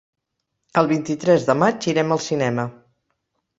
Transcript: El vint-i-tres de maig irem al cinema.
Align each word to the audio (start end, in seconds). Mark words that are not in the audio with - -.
El 0.81 0.89
vint-i-tres 0.91 1.45
de 1.51 1.57
maig 1.65 1.87
irem 1.93 2.17
al 2.19 2.25
cinema. 2.31 2.69